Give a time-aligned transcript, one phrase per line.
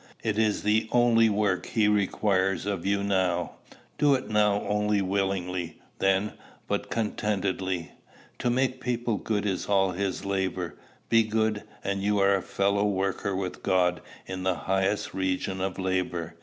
[0.23, 3.57] It is the only work he requires of you now:
[3.99, 6.33] do it not only willingly, then,
[6.67, 7.91] but contentedly.
[8.39, 10.75] To make people good is all his labor:
[11.09, 15.77] be good, and you are a fellow worker with God in the highest region of
[15.77, 16.33] labor.